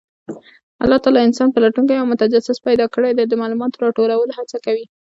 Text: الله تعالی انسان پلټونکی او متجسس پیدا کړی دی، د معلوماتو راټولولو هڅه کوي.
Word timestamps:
الله 0.83 0.97
تعالی 1.03 1.21
انسان 1.27 1.47
پلټونکی 1.55 1.95
او 1.97 2.05
متجسس 2.11 2.57
پیدا 2.67 2.85
کړی 2.95 3.11
دی، 3.13 3.23
د 3.27 3.33
معلوماتو 3.41 3.81
راټولولو 3.85 4.35
هڅه 4.37 4.57
کوي. 4.65 4.85